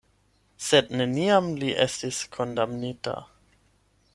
[0.67, 3.15] Sed neniam li estis kondamnita.